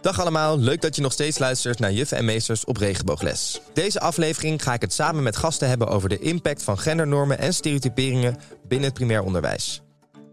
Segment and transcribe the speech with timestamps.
[0.00, 3.60] Dag allemaal, leuk dat je nog steeds luistert naar Juffen en Meesters op Regenboogles.
[3.72, 7.54] Deze aflevering ga ik het samen met gasten hebben over de impact van gendernormen en
[7.54, 8.36] stereotyperingen
[8.68, 9.82] binnen het primair onderwijs.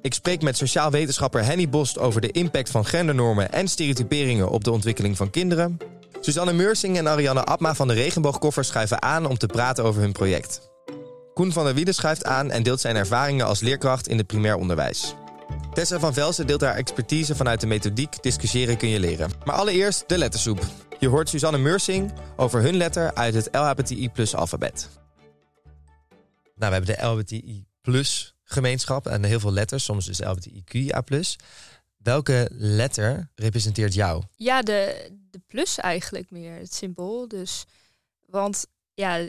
[0.02, 4.64] Ik spreek met sociaal wetenschapper Henny Bost over de impact van gendernormen en stereotyperingen op
[4.64, 5.78] de ontwikkeling van kinderen.
[6.22, 10.12] Suzanne Meursing en Ariane Abma van de Regenboogkoffer schuiven aan om te praten over hun
[10.12, 10.72] project.
[11.34, 14.56] Koen van der Wieden schuift aan en deelt zijn ervaringen als leerkracht in het primair
[14.56, 15.16] onderwijs.
[15.74, 19.32] Tessa van Velsen deelt haar expertise vanuit de methodiek Discussiëren kun je leren.
[19.46, 20.66] Maar allereerst de lettersoep.
[21.00, 24.90] Je hoort Suzanne Meursing over hun letter uit het LHBTI plus alfabet.
[26.56, 30.22] Nou, we hebben de LHBTI plus gemeenschap en heel veel letters, soms dus
[31.06, 31.38] plus.
[31.98, 34.24] Welke letter representeert jou?
[34.36, 37.28] Ja, de, de plus eigenlijk meer, het symbool.
[37.28, 37.66] Dus,
[38.26, 39.28] want ja,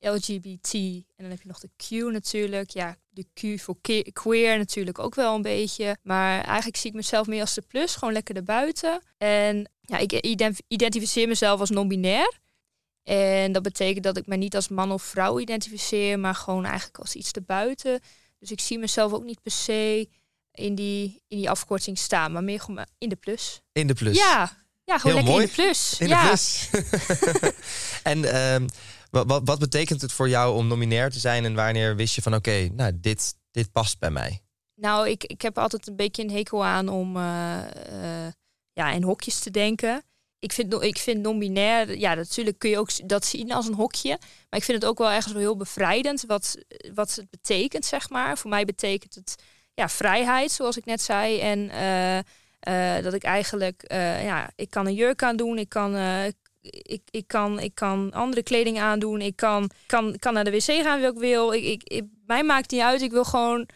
[0.00, 2.70] LGBT en dan heb je nog de Q natuurlijk.
[2.70, 2.96] Ja,
[3.32, 3.76] de Q voor
[4.12, 5.96] queer natuurlijk ook wel een beetje.
[6.02, 9.02] Maar eigenlijk zie ik mezelf meer als de plus, gewoon lekker erbuiten.
[9.18, 10.12] En ja, ik
[10.68, 12.38] identificeer mezelf als non-binair.
[13.02, 16.98] En dat betekent dat ik me niet als man of vrouw identificeer, maar gewoon eigenlijk
[16.98, 18.00] als iets erbuiten.
[18.38, 20.08] Dus ik zie mezelf ook niet per se
[20.52, 23.60] in die, in die afkorting staan, maar meer gewoon in de plus.
[23.72, 24.16] In de plus.
[24.16, 25.96] Ja, ja gewoon lekker in de plus.
[25.98, 26.22] In ja.
[26.22, 26.68] de plus.
[28.02, 28.66] en um,
[29.10, 32.22] wat, wat, wat, betekent het voor jou om nominair te zijn en wanneer wist je
[32.22, 34.40] van oké, nou dit, dit past bij mij?
[34.74, 37.58] Nou, ik, ik heb altijd een beetje een hekel aan om uh,
[37.92, 38.26] uh,
[38.72, 40.02] ja, in hokjes te denken.
[40.38, 44.18] Ik vind, ik vind non-binair, ja, natuurlijk kun je ook dat zien als een hokje.
[44.18, 46.56] Maar ik vind het ook wel ergens wel heel bevrijdend wat,
[46.94, 48.38] wat het betekent, zeg maar.
[48.38, 49.42] Voor mij betekent het
[49.74, 51.38] ja, vrijheid, zoals ik net zei.
[51.38, 51.58] En
[52.68, 53.82] uh, dat ik eigenlijk,
[54.22, 55.94] ja, ik kan een jurk aan doen, ik kan,
[56.62, 59.20] ik, ik, kan, ik kan andere kleding aandoen.
[59.20, 61.52] Ik kan, kan, kan naar de wc gaan wie ik wil.
[61.52, 63.02] Ik, ik, ik, mij maakt niet uit.
[63.02, 63.68] Ik wil gewoon.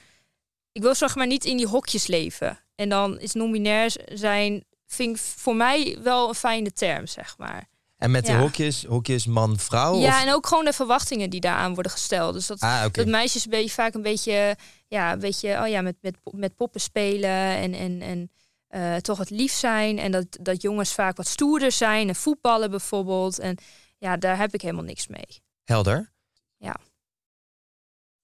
[0.72, 2.58] Ik wil zeg maar niet in die hokjes leven.
[2.74, 4.64] En dan is non-binair zijn.
[4.86, 7.68] Vind ik voor mij wel een fijne term, zeg maar.
[7.96, 9.98] En met de hokjes, hokjes man-vrouw?
[9.98, 12.34] Ja, en ook gewoon de verwachtingen die daaraan worden gesteld.
[12.34, 14.56] Dus dat, ah, dat meisjes een beetje, vaak een beetje,
[14.88, 18.30] ja, een beetje, oh ja, met, met, met poppen spelen en, en, en
[18.74, 19.98] uh, toch het lief zijn.
[19.98, 23.38] En dat, dat jongens vaak wat stoerder zijn en voetballen bijvoorbeeld.
[23.38, 23.56] En
[23.98, 25.42] ja, daar heb ik helemaal niks mee.
[25.64, 26.12] Helder.
[26.56, 26.76] Ja.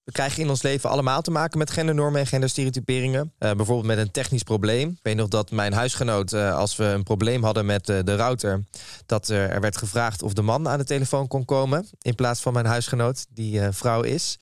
[0.05, 3.33] We krijgen in ons leven allemaal te maken met gendernormen en genderstereotyperingen.
[3.39, 4.89] Uh, bijvoorbeeld met een technisch probleem.
[4.89, 8.17] Ik weet nog dat mijn huisgenoot, uh, als we een probleem hadden met uh, de
[8.17, 8.65] router,
[9.07, 11.89] dat er werd gevraagd of de man aan de telefoon kon komen.
[12.03, 14.39] In plaats van mijn huisgenoot, die vrouw is.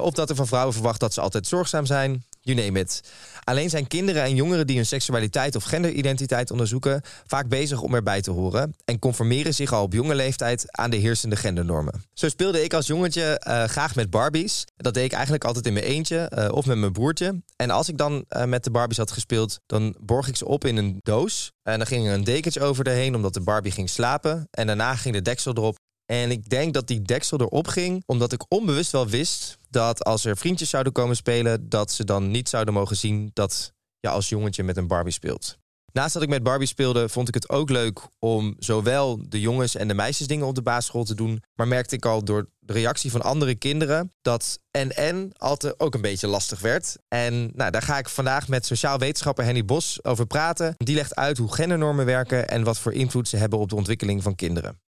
[0.00, 3.00] of dat er van vrouwen verwacht dat ze altijd zorgzaam zijn you name it.
[3.44, 8.20] Alleen zijn kinderen en jongeren die hun seksualiteit of genderidentiteit onderzoeken vaak bezig om erbij
[8.22, 12.04] te horen en conformeren zich al op jonge leeftijd aan de heersende gendernormen.
[12.12, 14.64] Zo speelde ik als jongetje uh, graag met Barbies.
[14.76, 17.42] Dat deed ik eigenlijk altijd in mijn eentje uh, of met mijn broertje.
[17.56, 20.64] En als ik dan uh, met de Barbies had gespeeld, dan borg ik ze op
[20.64, 21.52] in een doos.
[21.62, 24.48] En dan ging er een dekentje over erheen omdat de Barbie ging slapen.
[24.50, 25.76] En daarna ging de deksel erop
[26.06, 30.24] en ik denk dat die deksel erop ging, omdat ik onbewust wel wist dat als
[30.24, 34.28] er vriendjes zouden komen spelen, dat ze dan niet zouden mogen zien dat je als
[34.28, 35.60] jongetje met een Barbie speelt.
[35.92, 39.76] Naast dat ik met Barbie speelde, vond ik het ook leuk om zowel de jongens
[39.76, 41.42] en de meisjes dingen op de basisschool te doen.
[41.54, 45.94] Maar merkte ik al door de reactie van andere kinderen dat en en altijd ook
[45.94, 46.96] een beetje lastig werd.
[47.08, 50.74] En nou, daar ga ik vandaag met sociaal wetenschapper Henny Bos over praten.
[50.76, 54.22] Die legt uit hoe gendernormen werken en wat voor invloed ze hebben op de ontwikkeling
[54.22, 54.81] van kinderen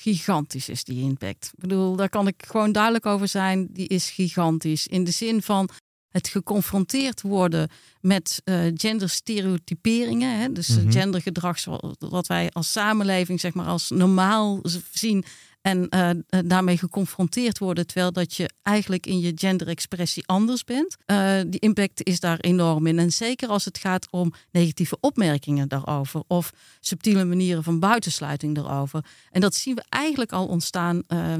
[0.00, 1.50] gigantisch is die impact.
[1.52, 3.68] Ik bedoel, daar kan ik gewoon duidelijk over zijn.
[3.70, 4.86] Die is gigantisch.
[4.86, 5.68] In de zin van
[6.08, 7.68] het geconfronteerd worden
[8.00, 10.38] met uh, genderstereotyperingen.
[10.38, 10.52] Hè?
[10.52, 11.64] Dus mm gendergedrag
[11.98, 14.60] wat wij als samenleving zeg maar als normaal
[14.92, 15.24] zien
[15.60, 16.10] en uh,
[16.44, 20.96] daarmee geconfronteerd worden, terwijl dat je eigenlijk in je genderexpressie anders bent.
[21.06, 22.98] Uh, die impact is daar enorm in.
[22.98, 29.04] En zeker als het gaat om negatieve opmerkingen daarover of subtiele manieren van buitensluiting daarover.
[29.30, 31.34] En dat zien we eigenlijk al ontstaan uh,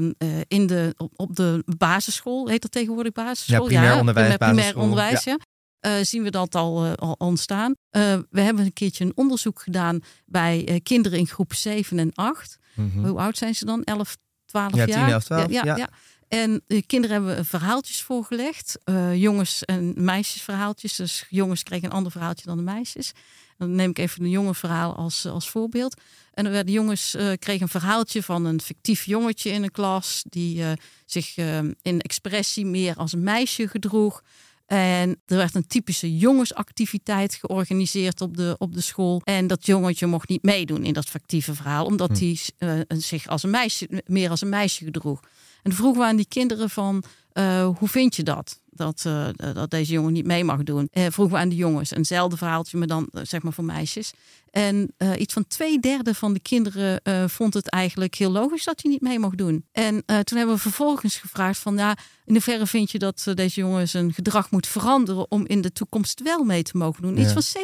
[0.47, 3.69] in de, op, de basisschool, heet dat tegenwoordig basisschool?
[3.69, 4.37] Ja, primair ja, onderwijs.
[4.37, 5.37] Primair onderwijs, ja.
[5.81, 7.69] Uh, zien we dat al, uh, al ontstaan.
[7.71, 12.57] Uh, we hebben een keertje een onderzoek gedaan bij kinderen in groep 7 en 8.
[12.79, 13.05] Mm-hmm.
[13.05, 13.83] Hoe oud zijn ze dan?
[13.83, 15.05] 11, 12 ja, jaar?
[15.05, 15.51] 10, 11, 12.
[15.51, 15.89] Ja, ja, ja.
[16.27, 18.77] En de kinderen hebben verhaaltjes voorgelegd.
[19.13, 20.95] jongens- en meisjesverhaaltjes.
[20.95, 23.11] Dus jongens kregen een ander verhaaltje dan de meisjes.
[23.57, 26.01] Dan neem ik even een jonge verhaal als, als voorbeeld.
[26.33, 30.23] En werden jongens kregen een verhaaltje van een fictief jongetje in een klas.
[30.29, 30.63] Die
[31.05, 31.37] zich
[31.81, 34.21] in expressie meer als een meisje gedroeg.
[34.69, 39.21] En er werd een typische jongensactiviteit georganiseerd op de, op de school.
[39.23, 42.25] En dat jongetje mocht niet meedoen in dat fictieve verhaal, omdat hm.
[42.25, 45.19] hij uh, zich als een meisje, meer als een meisje gedroeg.
[45.63, 48.59] En vroegen we aan die kinderen van, uh, hoe vind je dat?
[48.69, 50.89] Dat, uh, dat deze jongen niet mee mag doen.
[50.91, 51.91] Vroegen we aan de jongens.
[51.91, 54.13] Eenzelfde verhaaltje, maar dan zeg maar voor meisjes.
[54.51, 58.63] En uh, iets van twee derde van de kinderen uh, vond het eigenlijk heel logisch
[58.63, 59.65] dat hij niet mee mocht doen.
[59.71, 63.59] En uh, toen hebben we vervolgens gevraagd van ja, in hoeverre vind je dat deze
[63.59, 67.15] jongen zijn gedrag moet veranderen om in de toekomst wel mee te mogen doen?
[67.15, 67.21] Ja.
[67.21, 67.63] Iets van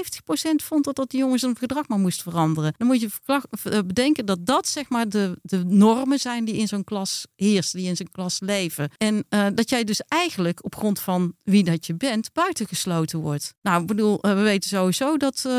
[0.62, 2.74] 70% vond dat dat die jongen zijn gedrag maar moest veranderen.
[2.78, 3.10] Dan moet je
[3.86, 7.88] bedenken dat dat zeg maar de, de normen zijn die in zo'n klas heersen, die
[7.88, 8.90] in zijn klas leven.
[8.98, 13.54] En dat jij dus eigenlijk op grond van wie dat je bent buitengesloten wordt.
[13.62, 15.50] Nou, ik bedoel, we weten sowieso dat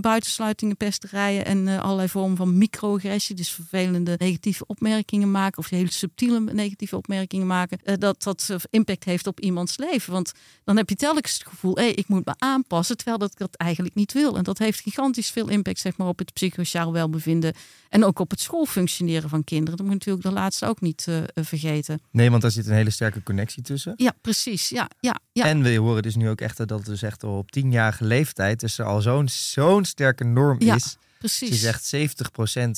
[0.00, 6.40] buitensluitingen pesterijen en allerlei vormen van microagressie, dus vervelende negatieve opmerkingen maken of hele subtiele
[6.40, 10.12] negatieve opmerkingen maken, dat dat impact heeft op iemands leven.
[10.12, 10.32] Want
[10.64, 13.54] dan heb je telkens het gevoel, hé, ik moet me aanpassen, terwijl dat ik dat
[13.54, 14.36] eigenlijk niet wil.
[14.36, 17.54] En dat heeft gigantisch veel impact zeg maar, op het psychosociaal welbevinden
[17.88, 19.76] en ook op het schoolfunctioneren van kinderen.
[19.76, 22.00] Dat moet natuurlijk de laatste ook niet vergeten.
[22.10, 23.94] Nee, want daar zit een hele sterke connectie tussen.
[23.96, 24.68] Ja, precies.
[24.68, 25.44] Ja, ja, ja.
[25.44, 28.84] En we horen dus nu ook echt dat dus echt op tienjarige leeftijd dus er
[28.84, 30.74] al zo'n zo'n sterke norm ja.
[30.74, 30.96] is.
[31.18, 31.48] Precies.
[31.48, 31.94] Ze zegt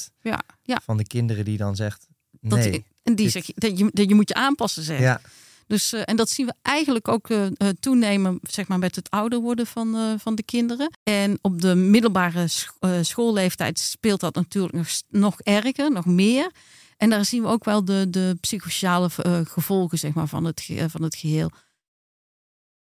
[0.08, 0.80] 70% ja, ja.
[0.84, 2.06] van de kinderen die dan zegt
[2.40, 2.70] nee.
[2.70, 5.04] Dat, en die dit- zeg je, dat je, dat je moet je aanpassen zeggen.
[5.06, 5.20] Ja,
[5.66, 9.10] Dus, eh, en dat zien we eigenlijk ook eh, eh, toenemen zeg maar, met het
[9.10, 10.90] ouder worden van, eh, van de kinderen.
[11.02, 12.70] En op de middelbare sch-
[13.02, 16.50] schoolleeftijd speelt dat natuurlijk nog, nog erger, nog meer.
[16.96, 19.10] En daar zien we ook wel de, de psychosociale
[19.48, 21.50] gevolgen zeg maar, van, het, van het geheel.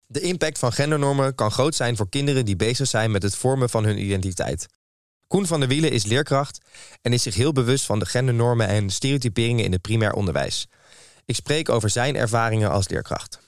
[0.07, 3.71] De impact van gendernormen kan groot zijn voor kinderen die bezig zijn met het vormen
[3.71, 4.67] van hun identiteit.
[5.29, 6.61] Koen van der Wielen is leerkracht
[7.03, 10.67] en is zich heel bewust van de gendernormen en stereotyperingen in het primair onderwijs.
[11.25, 13.41] Ik spreek over zijn ervaringen als leerkracht.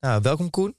[0.00, 0.76] Nou, welkom Koen.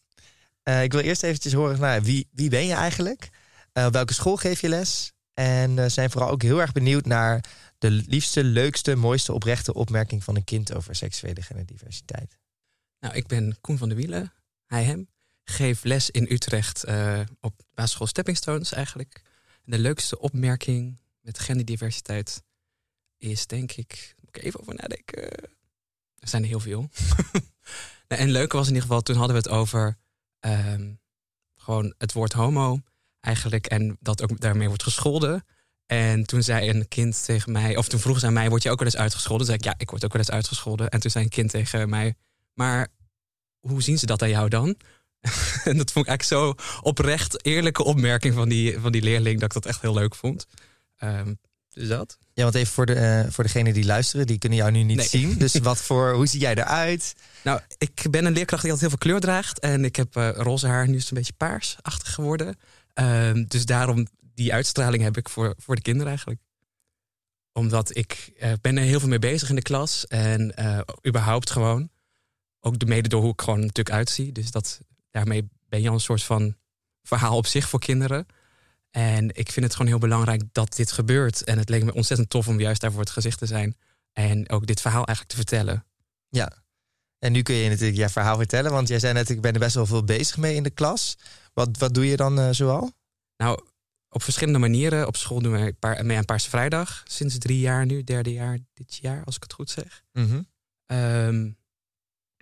[0.63, 3.29] Eh, ik wil eerst eventjes horen, nou, wie, wie ben je eigenlijk?
[3.73, 5.11] Eh, op welke school geef je les?
[5.33, 7.43] En eh, zijn vooral ook heel erg benieuwd naar
[7.77, 12.37] de liefste, leukste, mooiste oprechte opmerking van een kind over seksuele genderdiversiteit.
[12.99, 14.33] Nou, ik ben Koen van der Wielen,
[14.65, 15.09] hij hem.
[15.43, 19.21] Geef les in Utrecht eh, op basisschool Stepping Stones eigenlijk.
[19.69, 22.43] De leukste opmerking met genderdiversiteit
[23.17, 24.15] is denk ik...
[24.19, 25.23] Moet ik even over nadenken.
[26.15, 26.89] Er zijn er heel veel.
[28.07, 29.97] Nou, en leuk was in ieder geval, toen hadden we het over...
[30.39, 30.93] ehm,
[31.55, 32.81] gewoon het woord homo
[33.19, 33.65] eigenlijk.
[33.65, 35.45] En dat ook daarmee wordt gescholden.
[35.85, 37.77] En toen zei een kind tegen mij...
[37.77, 39.47] Of toen vroeg ze aan mij, word je ook wel eens uitgescholden?
[39.47, 40.89] Toen zei ik, ja, ik word ook wel eens uitgescholden.
[40.89, 42.15] En toen zei een kind tegen mij...
[42.53, 42.87] Maar
[43.59, 44.77] hoe zien ze dat aan jou dan?
[45.69, 49.39] en dat vond ik eigenlijk zo oprecht eerlijke opmerking van die, van die leerling...
[49.39, 50.47] dat ik dat echt heel leuk vond.
[51.77, 52.17] Dus dat.
[52.33, 54.97] Ja, want even voor, de, eh, voor degenen die luisteren, die kunnen jou nu niet
[54.97, 55.07] Nee.
[55.07, 55.37] zien.
[55.37, 57.15] Dus wat voor, hoe zie jij eruit?
[57.43, 59.59] Nou, ik ben een leerkracht die altijd heel veel kleur draagt.
[59.59, 62.57] En ik heb eh, roze haar, nu is het een beetje paarsachtig geworden.
[62.93, 66.41] Ehm, dus daarom, die uitstraling heb ik voor, voor de kinderen eigenlijk.
[67.53, 70.07] Omdat ik eh, ben er heel veel mee bezig in de klas.
[70.07, 70.53] En
[71.07, 71.89] überhaupt gewoon.
[72.59, 74.31] Ook de mede door hoe ik gewoon natuurlijk uitzie.
[74.31, 74.79] Dus dat,
[75.11, 76.55] daarmee ben je al een soort van
[77.03, 78.25] verhaal op zich voor kinderen.
[78.91, 81.43] En ik vind het gewoon heel belangrijk dat dit gebeurt.
[81.43, 83.75] En het leek me ontzettend tof om juist daarvoor het gezicht te zijn.
[84.13, 85.85] En ook dit verhaal eigenlijk te vertellen.
[86.29, 86.51] Ja.
[87.19, 89.59] En nu kun je natuurlijk je verhaal vertellen, want jij zei net, ik ben er
[89.59, 91.17] best wel veel bezig mee in de klas.
[91.53, 92.91] Wat, wat doe je dan eh, zoal?
[93.37, 93.59] Nou,
[94.09, 95.07] op verschillende manieren.
[95.07, 97.03] Op school doen we een paar, mee aan Paarse Vrijdag.
[97.07, 100.03] Sinds drie jaar nu, derde jaar dit jaar, als ik het goed zeg.
[100.11, 100.41] Mhm.
[100.85, 101.51] Ehm,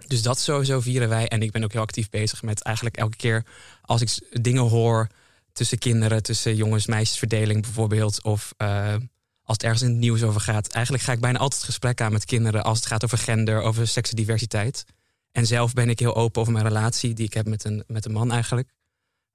[0.08, 1.28] dus dat sowieso vieren wij.
[1.28, 3.46] En ik ben ook heel actief bezig met eigenlijk elke keer
[3.82, 5.08] als ik dingen hoor
[5.54, 8.24] tussen kinderen, tussen jongens-meisjesverdeling bijvoorbeeld.
[8.24, 8.96] Of eh,
[9.44, 10.68] als het ergens in het nieuws over gaat.
[10.68, 13.62] Eigenlijk ga ik bijna altijd het gesprek aan met kinderen als het gaat over gender,
[13.62, 14.86] over seksendiversiteit.
[15.32, 18.06] En zelf ben ik heel open over mijn relatie die ik heb met een, met
[18.06, 18.70] een man eigenlijk.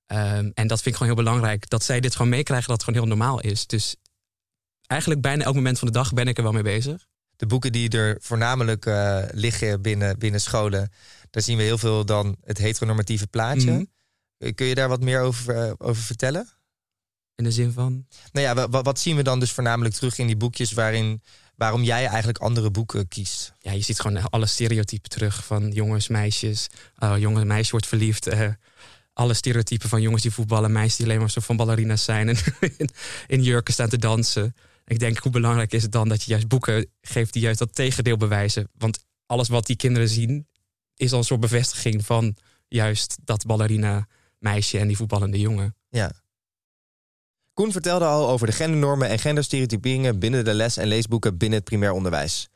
[0.06, 1.68] Ehm, en dat vind ik gewoon heel belangrijk.
[1.68, 3.66] Dat zij dit gewoon meekrijgen, dat het gewoon heel normaal is.
[3.66, 3.96] Dus
[4.86, 7.06] eigenlijk bijna elk moment van de dag ben ik er wel mee bezig.
[7.40, 10.92] De boeken die er voornamelijk eh, liggen binnen, binnen scholen,
[11.30, 13.70] daar zien we heel veel dan het heteronormatieve plaatje.
[13.70, 13.84] Mhm.
[14.38, 16.48] Eh, Kun je daar wat meer over, eh, over vertellen?
[17.34, 18.06] In de zin van.
[18.32, 21.22] Nou ja, wa- wa- wat zien we dan dus voornamelijk terug in die boekjes waarin,
[21.56, 23.54] waarom jij eigenlijk andere boeken kiest?
[23.58, 26.66] Ja, je ziet gewoon alle stereotypen terug van jongens, meisjes.
[27.02, 28.28] Uh, jongen, meisje wordt verliefd.
[29.12, 32.36] alle stereotypen van jongens die voetballen, meisjes die alleen maar zo van ballerina's zijn en
[32.78, 32.88] in,
[33.26, 34.54] in jurken staan te dansen.
[34.90, 37.74] Ik denk, hoe belangrijk is het dan dat je juist boeken geeft die juist dat
[37.74, 38.68] tegendeel bewijzen?
[38.78, 40.48] Want alles wat die kinderen zien,
[40.96, 42.36] is al een soort bevestiging van
[42.68, 44.06] juist dat ballerina
[44.38, 45.76] meisje en die voetballende jongen.
[45.88, 46.12] Ja.
[47.52, 51.68] Koen vertelde al over de gendernormen en genderstereotyperingen binnen de les- en leesboeken binnen het
[51.68, 52.48] primair onderwijs.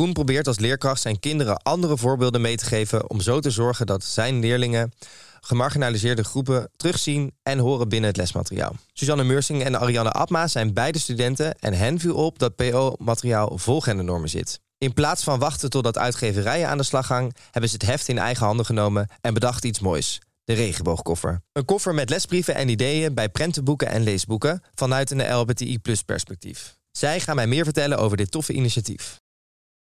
[0.00, 3.86] Koen probeert als leerkracht zijn kinderen andere voorbeelden mee te geven om zo te zorgen
[3.86, 4.92] dat zijn leerlingen
[5.40, 8.76] gemarginaliseerde groepen terugzien en horen binnen het lesmateriaal.
[8.92, 13.80] Suzanne Meursing en Ariane Abma zijn beide studenten en hen viel op dat PO-materiaal vol
[13.80, 14.60] gendernormen zit.
[14.78, 18.18] In plaats van wachten totdat uitgeverijen aan de slag gaan, hebben ze het heft in
[18.18, 20.20] eigen handen genomen en bedacht iets moois.
[20.44, 21.42] de regenboogkoffer.
[21.52, 26.78] Een koffer met lesbrieven en ideeën bij prentenboeken en leesboeken vanuit een LBTI plus perspectief.
[26.90, 29.19] Zij gaan mij meer vertellen over dit toffe initiatief.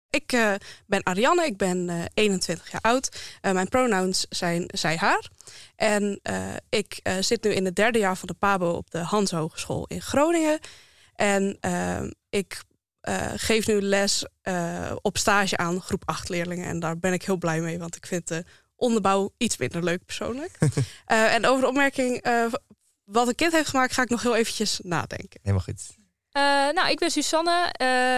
[0.09, 0.53] Ik uh,
[0.85, 3.19] ben Ariane, ik ben uh, 21 jaar oud.
[3.41, 5.29] Uh, mijn pronouns zijn zij, haar.
[5.75, 6.21] En
[6.69, 10.01] ik zit nu in het derde jaar van de PABO op de Hans Hogeschool in
[10.01, 10.59] Groningen.
[11.15, 11.59] En
[12.29, 12.63] ik
[13.35, 14.25] geef nu les
[15.01, 16.67] op stage aan groep 8 leerlingen.
[16.67, 18.43] En daar ben ik heel blij mee, want ik vind de
[18.75, 20.57] onderbouw iets minder leuk persoonlijk.
[21.05, 22.25] en over de opmerking
[23.03, 25.39] wat een kind heeft gemaakt, ga ik nog heel eventjes nadenken.
[25.41, 25.97] Helemaal goed.
[26.75, 27.73] nou, ik ben Susanne,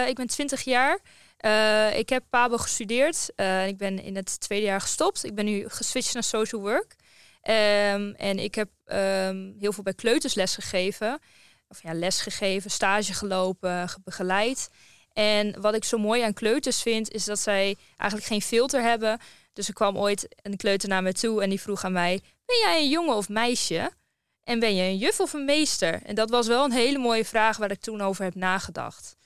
[0.08, 0.98] ik ben 20 jaar.
[1.42, 3.32] Uh, ik heb Pabo gestudeerd.
[3.36, 5.24] Uh, ik ben in het tweede jaar gestopt.
[5.24, 6.96] Ik ben nu geswitcht naar social work.
[7.44, 11.20] Um, en ik heb um, heel veel bij kleuters les gegeven.
[11.68, 14.68] Of ja, les gegeven, stage gelopen, begeleid.
[15.12, 19.18] En wat ik zo mooi aan kleuters vind, is dat zij eigenlijk geen filter hebben.
[19.52, 22.58] Dus er kwam ooit een kleuter naar me toe en die vroeg aan mij: Ben
[22.58, 23.92] jij een jongen of meisje?
[24.44, 26.02] En ben je een juf of een meester?
[26.02, 29.16] En dat was wel een hele mooie vraag waar ik toen over heb nagedacht.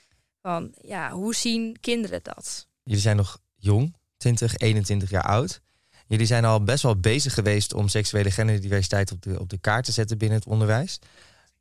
[0.47, 2.67] Van ja, hoe zien kinderen dat?
[2.83, 5.61] Jullie zijn nog jong, 20, 21 jaar oud.
[6.07, 9.85] Jullie zijn al best wel bezig geweest om seksuele genderdiversiteit op de, op de kaart
[9.85, 10.99] te zetten binnen het onderwijs.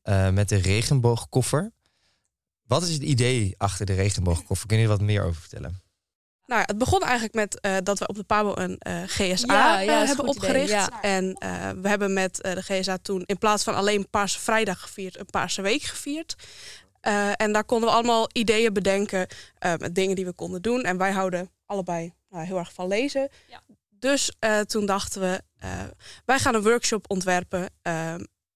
[0.04, 1.72] Uh, met de regenboogkoffer.
[2.68, 4.68] Wat is het idee achter de regenboogkoffer?
[4.68, 5.82] Kun je er wat meer over vertellen?
[6.46, 9.80] Nou, het begon eigenlijk met uh, dat we op de Pabo een uh, GSA ja,
[9.80, 10.64] ja, hebben opgericht.
[10.64, 11.02] Idee, ja.
[11.02, 11.26] En
[11.82, 15.62] we hebben met de GSA toen in plaats van alleen Paarse Vrijdag gevierd, een Paarse
[15.62, 16.36] Week gevierd.
[17.08, 19.28] Uh, en daar konden we allemaal ideeën bedenken
[19.66, 20.84] uh, met dingen die we konden doen.
[20.84, 23.30] En wij houden allebei nou, heel erg van lezen.
[23.48, 23.62] Ja.
[23.90, 25.42] Dus uh, toen dachten we,
[26.26, 27.70] wij gaan een workshop ontwerpen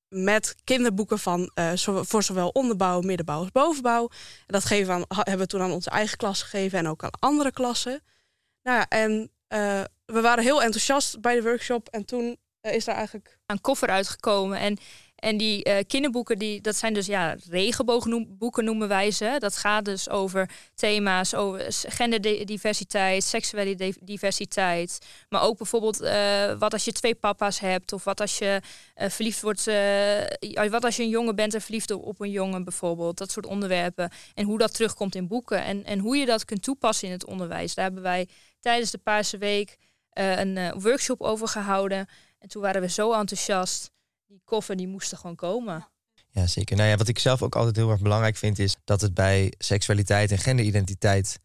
[0.07, 1.51] met kinderboeken van,
[1.83, 4.09] voor zowel onderbouw, middenbouw als bovenbouw.
[4.39, 7.03] En dat geven we aan, hebben we toen aan onze eigen klas gegeven en ook
[7.03, 8.01] aan andere klassen.
[8.63, 9.31] Nou ja, en
[10.05, 13.37] we waren heel enthousiast bij de workshop en toen is daar eigenlijk...
[13.45, 14.77] Een koffer uitgekomen en
[15.19, 19.35] en die uh, kinderboeken, die, dat zijn dus ja, regenboogboeken noemen wij ze.
[19.39, 24.99] Dat gaat dus over thema's over genderdiversiteit, seksuele diversiteit.
[25.29, 27.93] Maar ook bijvoorbeeld uh, wat als je twee papa's hebt.
[27.93, 28.61] Of wat als je
[28.95, 29.65] uh, verliefd wordt.
[30.69, 33.17] wat als je een jongen bent en verliefd op een jongen bijvoorbeeld.
[33.17, 34.11] Dat soort onderwerpen.
[34.33, 35.63] En hoe dat terugkomt in boeken.
[35.63, 37.75] En, en hoe je dat kunt toepassen in het onderwijs.
[37.75, 38.27] Daar hebben wij
[38.59, 39.77] tijdens de Paarse Week
[40.13, 42.07] een workshop over gehouden.
[42.39, 43.91] En toen waren we zo enthousiast
[44.29, 45.87] die koffer die moesten gewoon komen.
[46.31, 46.75] Ja, zeker.
[46.77, 49.53] Nou ja, wat ik zelf ook altijd heel erg belangrijk vind, is dat het bij
[49.57, 51.39] seksualiteit en genderidentiteit,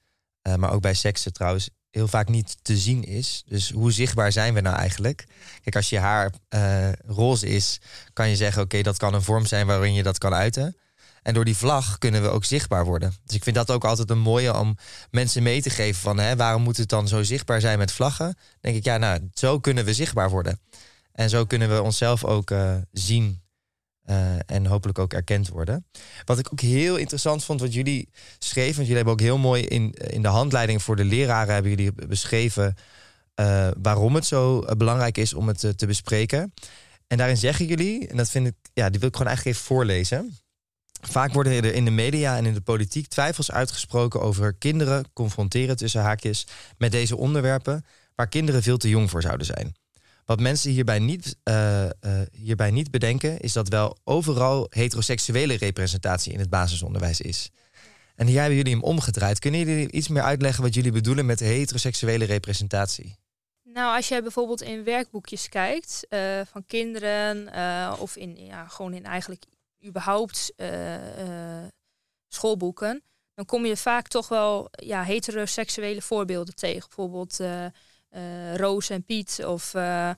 [0.48, 3.42] uh, maar ook bij seksen trouwens, heel vaak niet te zien is.
[3.46, 5.26] Dus hoe zichtbaar zijn we nou eigenlijk?
[5.62, 7.80] Kijk, als je haar uh, roze is,
[8.12, 10.76] kan je zeggen, oké, dat kan een vorm zijn waarin je dat kan uiten.
[11.22, 13.14] En door die vlag kunnen we ook zichtbaar worden.
[13.24, 14.76] Dus ik vind dat ook altijd een mooie om
[15.10, 18.26] mensen mee te geven van hè, waarom moet het dan zo zichtbaar zijn met vlaggen?
[18.26, 20.60] Dan denk ik, ja, nou, zo kunnen we zichtbaar worden.
[21.14, 23.42] En zo kunnen we onszelf ook uh, zien
[24.06, 25.86] uh, en hopelijk ook erkend worden.
[26.24, 29.62] Wat ik ook heel interessant vond, wat jullie schreven, want jullie hebben ook heel mooi
[29.62, 32.74] in, in de handleiding voor de leraren hebben jullie beschreven
[33.40, 36.54] uh, waarom het zo belangrijk is om het te bespreken.
[37.06, 39.68] En daarin zeggen jullie, en dat vind ik, ja, die wil ik gewoon eigenlijk even
[39.68, 40.36] voorlezen.
[41.00, 45.76] Vaak worden er in de media en in de politiek twijfels uitgesproken over kinderen confronteren
[45.76, 46.46] tussen haakjes
[46.78, 49.74] met deze onderwerpen waar kinderen veel te jong voor zouden zijn.
[50.24, 51.90] Wat mensen hierbij niet, uh, uh,
[52.32, 57.50] hierbij niet bedenken, is dat wel overal heteroseksuele representatie in het basisonderwijs is.
[58.14, 59.38] En hier hebben jullie hem omgedraaid.
[59.38, 63.16] Kunnen jullie iets meer uitleggen wat jullie bedoelen met heteroseksuele representatie?
[63.62, 67.48] Nou, als je bijvoorbeeld in werkboekjes kijkt uh, van kinderen
[67.98, 69.44] of in, ja, gewoon in eigenlijk
[69.86, 70.52] überhaupt
[72.28, 73.02] schoolboeken,
[73.34, 76.88] dan kom je vaak toch wel ja, heteroseksuele voorbeelden tegen.
[76.88, 77.40] Bijvoorbeeld
[78.56, 80.10] Roos en Piet of uh,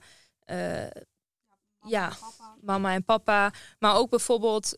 [1.79, 2.11] ja,
[2.61, 3.53] mama en papa.
[3.79, 4.77] Maar ook bijvoorbeeld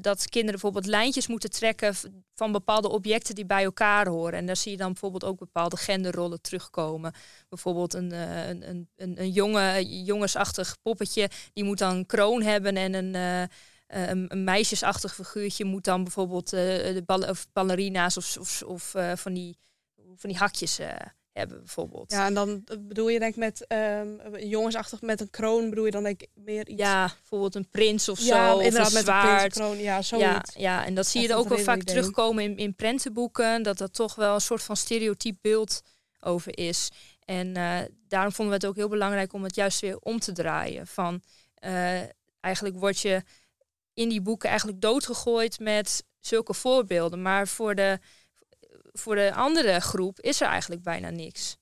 [0.00, 1.94] dat kinderen bijvoorbeeld lijntjes moeten trekken
[2.34, 4.38] van bepaalde objecten die bij elkaar horen.
[4.38, 7.12] En daar zie je dan bijvoorbeeld ook bepaalde genderrollen terugkomen.
[7.48, 12.94] Bijvoorbeeld een, een, een, een, een jonge, jongensachtig poppetje, die moet dan kroon hebben en
[12.94, 13.14] een.
[13.14, 13.50] een,
[14.28, 19.58] een, meisjesachtig figuurtje moet dan bijvoorbeeld de ball of ballerina's of, of, of van, die,
[20.16, 20.78] van die hakjes
[21.36, 22.12] hebben bijvoorbeeld.
[22.12, 25.90] Ja, en dan bedoel je denk ik met um, jongensachtig met een kroon, bedoel je
[25.90, 26.80] dan denk ik meer iets...
[26.80, 29.08] Ja, bijvoorbeeld een prins of ja, zo, inderdaad, met
[29.44, 30.54] een kroon, ja, zoiets.
[30.54, 33.80] Ja, ja, en dat zie je er ook wel vaak terugkomen in, in prentenboeken, dat
[33.80, 35.82] er toch wel een soort van stereotyp beeld
[36.20, 36.90] over is.
[37.24, 37.78] En uh,
[38.08, 40.86] daarom vonden we het ook heel belangrijk om het juist weer om te draaien.
[40.86, 41.22] Van
[41.64, 42.00] uh,
[42.40, 43.22] eigenlijk word je
[43.94, 47.22] in die boeken eigenlijk doodgegooid met zulke voorbeelden.
[47.22, 47.98] Maar voor de
[48.98, 51.56] voor de andere groep is er eigenlijk bijna niks.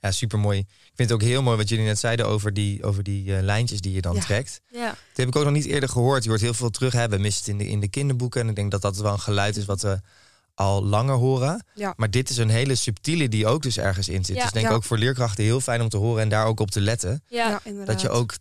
[0.00, 0.58] Ja, super mooi.
[0.58, 3.40] Ik vind het ook heel mooi wat jullie net zeiden over die, over die uh,
[3.40, 4.60] lijntjes die je dan trekt.
[4.68, 4.86] Ja.
[4.88, 6.22] Dat heb ik ook nog niet eerder gehoord.
[6.22, 8.40] Je hoort heel veel terug hebben, mist het in de, in de kinderboeken.
[8.40, 10.00] En ik denk dat dat wel een geluid is wat we
[10.54, 11.64] al langer horen.
[11.74, 11.92] Ja.
[11.96, 14.36] Maar dit is een hele subtiele die ook dus ergens in zit.
[14.36, 14.42] Ja.
[14.42, 14.76] Dus denk ik Ja.
[14.76, 17.22] ook voor leerkrachten heel fijn om te horen en daar ook op te letten.
[17.26, 17.60] Ja, ja.
[17.64, 17.86] inderdaad.
[17.86, 18.34] Dat je ook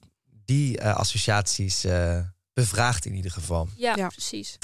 [0.46, 2.20] die eh, associaties eh,
[2.54, 3.68] bevraagt in ieder geval.
[3.78, 4.08] Ja.
[4.08, 4.58] precies.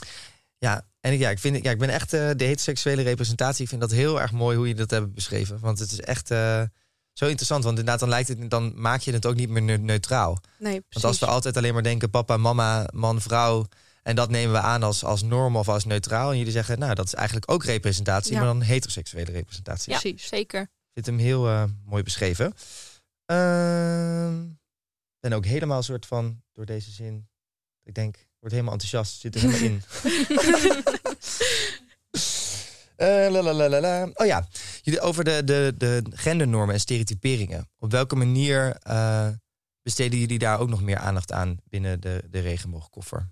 [0.58, 3.64] Ja, en ik, ja, ik, vind, ja, ik ben echt eh, de heteroseksuele representatie.
[3.64, 5.60] Ik vind dat heel erg mooi hoe je dat hebt beschreven.
[5.60, 6.62] Want het is echt eh,
[7.14, 7.64] zo interessant.
[7.64, 10.32] Want inderdaad, dan, lijkt het, dan maak je het ook niet meer ne- neutraal.
[10.60, 10.88] Nee, precies.
[10.90, 13.66] Want als we altijd alleen maar denken papa, mama, man, vrouw.
[14.04, 16.32] En dat nemen we aan als, als norm of als neutraal.
[16.32, 18.38] En jullie zeggen, nou, dat is eigenlijk ook representatie, Ja.
[18.38, 19.94] maar dan heteroseksuele representatie.
[19.94, 20.28] Ja, Precies.
[20.28, 20.62] zeker.
[20.62, 22.54] Ik vind hem heel eh, mooi beschreven.
[23.26, 27.28] Ehm, Ik ben ook helemaal soort van door deze zin.
[27.84, 29.20] Ik denk, ik word helemaal enthousiast.
[29.20, 29.84] Zit er helemaal in.
[32.96, 34.10] Eh, la, la, la, la, la.
[34.14, 34.48] Oh ja,
[34.82, 37.70] jullie over de, de, de gendernormen en stereotyperingen.
[37.80, 39.28] Op welke manier eh,
[39.82, 43.30] besteden jullie daar ook nog meer aandacht aan binnen de, de regenboogkoffer?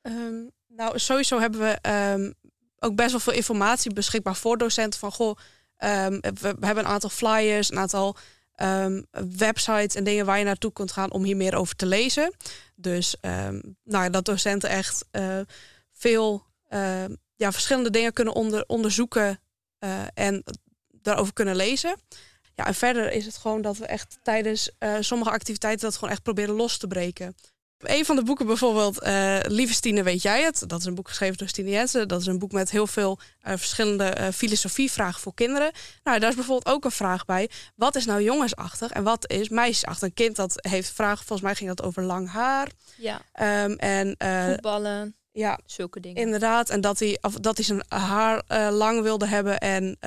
[0.00, 0.34] Ehm,
[0.66, 2.32] nou, sowieso hebben we ehm,
[2.78, 5.00] ook best wel veel informatie beschikbaar voor docenten.
[5.00, 5.36] Van goh,
[5.76, 8.16] ehm, we, we hebben een aantal flyers, een aantal
[8.58, 9.02] ehm,
[9.36, 12.34] websites en dingen waar je naartoe kunt gaan om hier meer over te lezen.
[12.74, 15.40] Dus ehm, nou, dat docenten echt eh,
[15.92, 19.40] veel ehm, ja, verschillende dingen kunnen onder, onderzoeken
[19.78, 20.44] eh, en
[20.88, 21.96] daarover kunnen lezen.
[22.54, 26.10] Ja, en verder is het gewoon dat we echt tijdens eh, sommige activiteiten dat gewoon
[26.10, 27.34] echt proberen los te breken.
[27.78, 30.64] Een van de boeken bijvoorbeeld, eh Lieve Stine, weet jij het?
[30.66, 32.08] Dat is een boek geschreven door Stine Jensen.
[32.08, 35.70] Dat is een boek met heel veel eh, verschillende eh, filosofievragen voor kinderen.
[36.04, 37.50] Nou, daar is bijvoorbeeld ook een vraag bij.
[37.74, 40.08] Wat is nou jongensachtig en wat is meisjesachtig?
[40.08, 42.68] Een kind dat heeft vragen, volgens mij ging dat over lang haar.
[42.96, 44.16] Ja, Ehm, en
[44.50, 46.22] voetballen, ja, zulke dingen.
[46.22, 48.42] Inderdaad, en dat hij, of dat hij zijn haar
[48.72, 49.98] lang wilde hebben en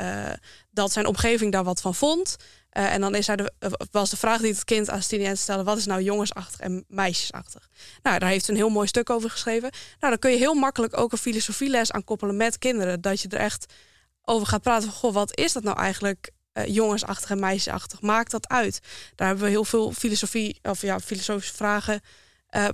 [0.72, 2.36] dat zijn omgeving daar wat van vond.
[2.72, 3.46] Eh, en dan is eh,
[3.92, 6.86] was de vraag die het kind aan Stine Jensen stelde: wat is nou jongensachtig en
[6.88, 7.70] meisjesachtig?
[8.04, 9.70] Nou, daar heeft ze een heel mooi stuk over geschreven.
[9.72, 13.01] Nou, dan kun je heel makkelijk ook een filosofieles aan koppelen met kinderen.
[13.01, 13.74] Dat je er echt
[14.22, 18.01] over gaat praten van, goh, wat is dat nou eigenlijk eh, jongensachtig en meisjesachtig?
[18.01, 18.79] Maakt dat uit?
[19.16, 22.01] Daar hebben we heel veel filosofie, of ja, filosofische vragen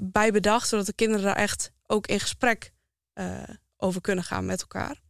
[0.02, 2.72] bij bedacht, zodat de kinderen daar echt ook in gesprek
[3.78, 5.02] over kunnen gaan met elkaar.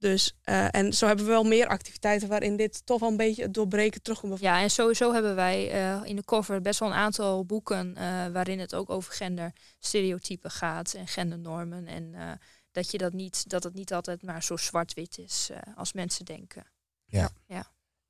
[0.00, 3.42] Dus, eh, en zo hebben we wel meer activiteiten waarin dit toch wel een beetje
[3.42, 4.40] het doorbreken terugkomt.
[4.40, 8.26] Ja, en sowieso hebben wij eh, in de cover best wel een aantal boeken eh,
[8.26, 11.86] waarin het ook over genderstereotypen gaat en gendernormen.
[11.86, 12.32] En eh,
[12.70, 16.24] dat, je dat, niet, dat het niet altijd maar zo zwart-wit is eh, als mensen
[16.24, 16.64] denken.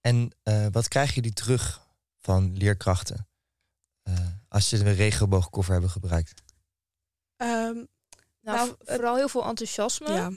[0.01, 1.87] En eh, wat krijgen jullie terug
[2.19, 3.29] van leerkrachten
[4.03, 4.15] eh,
[4.49, 6.43] als ze de regenboogkoffer hebben gebruikt?
[7.37, 7.87] Ehm, Nou,
[8.41, 10.13] Nou, vooral heel veel enthousiasme.
[10.13, 10.31] ja,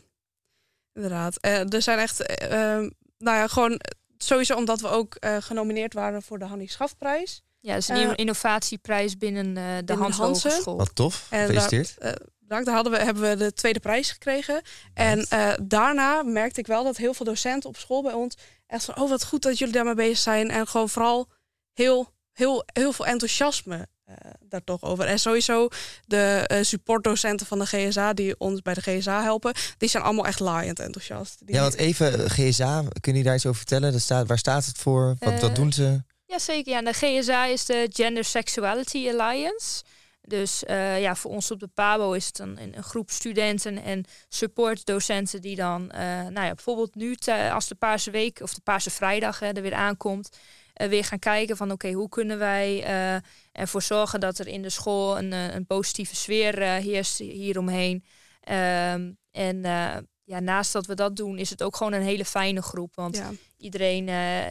[0.93, 1.38] inderdaad.
[1.39, 3.79] Eh, er zijn echt, eh, ehm, nou ja, gewoon
[4.17, 7.41] sowieso omdat we ook eh, genomineerd waren voor de Hannie Schafprijs.
[7.60, 10.17] Ja, dat is een inno- innovatieprijs binnen eh, de de Hans.
[10.17, 10.77] Hogeschool.
[10.77, 11.97] Wat tof, En daar- gefeliciteerd.
[11.97, 12.65] Eh, bedankt.
[12.65, 14.62] Daar hadden we, hebben we de tweede prijs gekregen.
[14.93, 18.36] En eh, daarna merkte ik wel dat heel veel docenten op school bij ons
[18.67, 20.49] echt van, oh wat goed dat jullie daarmee bezig zijn.
[20.49, 21.27] En gewoon vooral
[21.73, 23.88] heel, heel, heel veel enthousiasme
[24.39, 25.06] daar toch over.
[25.06, 25.68] En sowieso
[26.06, 30.26] de eh, supportdocenten van de GSA die ons bij de GSA helpen, die zijn allemaal
[30.26, 31.46] echt laaiend enthousiast.
[31.46, 33.92] Die, Ja, want even, eh, GSA, kun je daar iets over vertellen?
[33.92, 35.16] Dat staat, waar staat het voor?
[35.20, 36.02] Wat, wat Eh, doen ze?
[36.26, 36.72] Ja, zeker.
[36.74, 39.84] Ja, de GSA is de Gender Sexuality Alliance.
[40.22, 44.06] Dus eh, ja, voor ons op de PABO is het een, een, groep studenten en
[44.30, 48.62] supportdocenten die dan, eh, nou ja, bijvoorbeeld nu te- als de Paarse Week of de
[48.63, 50.30] Paarse Vrijdag hè, er weer aankomt,
[50.74, 53.22] eh, weer gaan kijken van oké, hoe kunnen wij eh,
[53.54, 58.04] ervoor zorgen dat er in de school een, eh, een positieve sfeer eh, heerst hieromheen.
[58.39, 62.26] Ehm, en eh, ja, naast dat we dat doen, is het ook gewoon een hele
[62.26, 62.96] fijne groep.
[62.96, 64.06] Want ja, iedereen,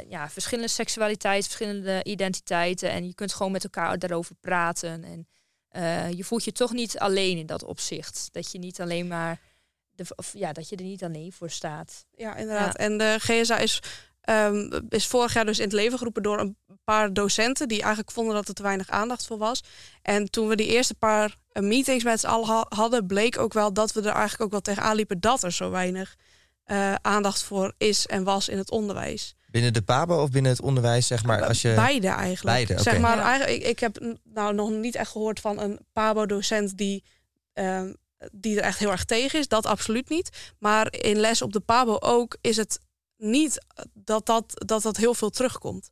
[0.08, 2.90] ja, verschillende seksualiteiten, verschillende identiteiten.
[2.90, 5.04] En je kunt gewoon met elkaar daarover praten.
[5.04, 5.26] En
[6.16, 8.28] je voelt je toch niet alleen in dat opzicht.
[8.32, 9.40] Dat je niet alleen maar,
[9.90, 12.06] de, of ja, dat je er niet alleen voor staat.
[12.16, 12.78] ja, inderdaad.
[12.78, 12.84] Ja.
[12.84, 13.80] En de GSA is,
[14.22, 18.10] ehm, is vorig jaar dus in het leven geroepen door een paar docenten die eigenlijk
[18.10, 19.62] vonden dat er te weinig aandacht voor was.
[20.02, 23.52] En toen we die eerste paar eh, meetings met z'n allen ha- hadden, bleek ook
[23.52, 26.16] wel dat we er eigenlijk ook wel tegenaan liepen dat er zo weinig
[26.64, 29.34] eh, aandacht voor is en was in het onderwijs.
[29.50, 31.72] Binnen de PABO of binnen het onderwijs, zeg maar, als je...
[31.74, 32.66] Beide eigenlijk.
[32.66, 32.82] Beide.
[32.82, 37.04] Zeg maar, eigenlijk, ik, ik heb nou nog niet echt gehoord van een PABO-docent die,
[37.52, 37.92] ehm,
[38.32, 39.48] die er echt heel erg tegen is.
[39.48, 40.52] Dat absoluut niet.
[40.58, 42.78] Maar in les op de PABO ook is het
[43.22, 45.90] niet dat dat, dat, dat heel veel terugkomt.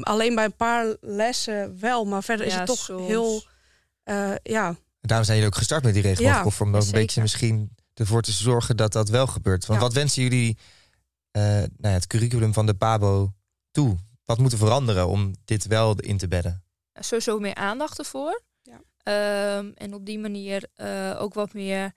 [0.00, 3.06] Alleen bij een paar lessen wel, maar verder is het toch soms.
[3.06, 3.42] heel...
[4.02, 6.66] eh, ja, Daarom zijn jullie ook gestart met die regenboogkoffer.
[6.66, 9.66] om ook een beetje misschien ervoor te zorgen dat dat wel gebeurt.
[9.66, 9.86] Want Ja.
[9.86, 10.58] wat wensen jullie
[11.30, 13.32] eh, nou ja, het curriculum van de PABO
[13.70, 13.96] toe?
[14.24, 16.62] Wat moet er veranderen om dit wel in te bedden?
[16.94, 18.42] Sowieso meer aandacht ervoor.
[18.62, 18.80] Ja.
[19.02, 21.92] Ehm, en op die manier uh, ook wat meer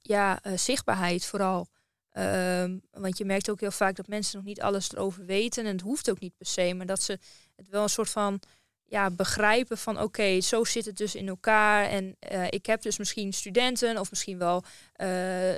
[0.00, 1.68] ja, uh, zichtbaarheid vooral.
[2.12, 5.64] Um, want je merkt ook heel vaak dat mensen nog niet alles erover weten.
[5.64, 6.74] En het hoeft ook niet per se.
[6.74, 7.18] Maar dat ze
[7.56, 8.40] het wel een soort van
[8.84, 11.88] ja, begrijpen van oké, zo zit het dus in elkaar.
[11.88, 15.06] En uh, ik heb dus misschien studenten of misschien wel uh,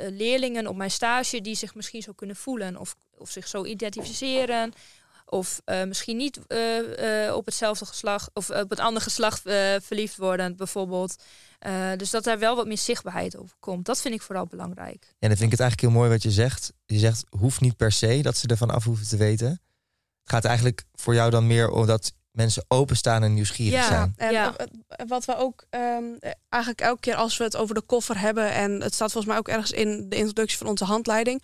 [0.08, 4.72] leerlingen op mijn stage die zich misschien zo kunnen voelen of, of zich zo identificeren.
[5.30, 6.38] Of uh, misschien niet
[7.32, 9.42] op hetzelfde geslacht of op het andere geslacht
[9.82, 11.22] verliefd worden, bijvoorbeeld.
[11.96, 13.86] dus dat daar wel wat meer zichtbaarheid over komt.
[13.86, 15.04] Dat vind ik vooral belangrijk.
[15.18, 16.72] Ja, dan vind ik het eigenlijk heel mooi wat je zegt.
[16.86, 19.48] Je zegt, hoeft niet per se dat ze ervan af hoeven te weten.
[20.20, 24.14] Het gaat eigenlijk voor jou dan meer om dat mensen openstaan en nieuwsgierig ja, zijn.
[24.16, 24.54] En ja.
[25.06, 28.82] wat we ook um, eigenlijk elke keer als we het over de koffer hebben, en
[28.82, 31.42] het staat volgens mij ook ergens in de introductie van onze handleiding.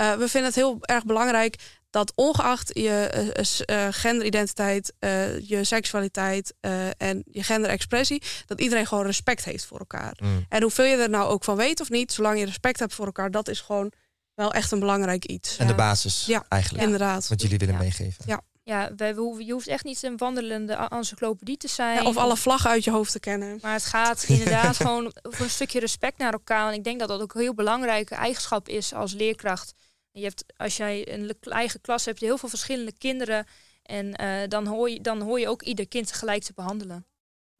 [0.00, 1.56] Uh, we vinden het heel erg belangrijk
[1.90, 3.32] dat ongeacht je
[3.70, 4.92] uh, genderidentiteit,
[5.42, 6.54] je seksualiteit
[6.96, 10.16] en je genderexpressie, dat iedereen gewoon respect heeft voor elkaar.
[10.22, 10.46] Mm.
[10.48, 13.06] En hoeveel je er nou ook van weet of niet, zolang je respect hebt voor
[13.06, 13.92] elkaar, dat is gewoon
[14.34, 15.56] wel echt een belangrijk iets.
[15.56, 16.84] En de basis ja, eigenlijk.
[16.84, 17.28] Inderdaad.
[17.28, 18.24] Wat jullie willen meegeven.
[18.26, 18.40] Ja.
[18.62, 22.06] Ja, wij, je hoeft echt niet een wandelende encyclopedie te zijn.
[22.06, 23.58] of alle vlaggen uit je hoofd te kennen.
[23.62, 26.68] Maar het gaat inderdaad gewoon voor een stukje respect naar elkaar.
[26.68, 29.74] En ik denk dat dat ook een heel belangrijke eigenschap is als leerkracht.
[30.16, 33.46] Je hebt, als jij een eigen klas hebt, heel veel verschillende kinderen.
[33.82, 37.06] En uh, dan, hoor je, dan hoor je ook ieder kind gelijk te behandelen.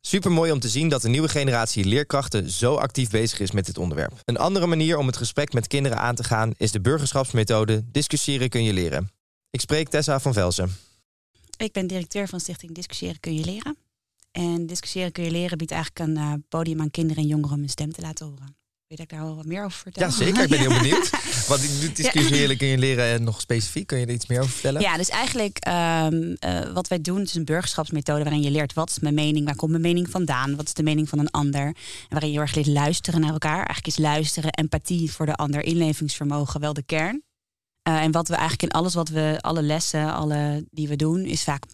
[0.00, 3.66] Super mooi om te zien dat de nieuwe generatie leerkrachten zo actief bezig is met
[3.66, 4.12] dit onderwerp.
[4.24, 8.48] Een andere manier om het gesprek met kinderen aan te gaan is de burgerschapsmethode Discussiëren
[8.48, 9.10] kun je leren.
[9.50, 10.76] Ik spreek Tessa van Velsen.
[11.56, 13.76] Ik ben directeur van Stichting Discussiëren kun je leren.
[14.30, 17.60] En Discussiëren kun je leren biedt eigenlijk een uh, podium aan kinderen en jongeren om
[17.60, 18.56] hun stem te laten horen.
[18.86, 20.08] Wil ik daar wel wat meer over vertellen?
[20.08, 20.42] Ja, zeker.
[20.42, 21.10] Ik ben heel benieuwd.
[21.48, 21.60] Wat
[21.94, 23.86] discussiëren kun je leren en nog specifiek.
[23.86, 24.80] Kun je er iets meer over vertellen?
[24.80, 28.90] Ja, dus eigenlijk um, uh, wat wij doen is een burgerschapsmethode waarin je leert wat
[28.90, 31.66] is mijn mening, waar komt mijn mening vandaan, wat is de mening van een ander.
[31.66, 31.74] En
[32.08, 33.56] waarin je heel erg leert luisteren naar elkaar.
[33.56, 37.22] Eigenlijk is luisteren, empathie voor de ander, inlevingsvermogen wel de kern.
[37.88, 41.24] Uh, en wat we eigenlijk in alles wat we, alle lessen, alle die we doen,
[41.24, 41.64] is vaak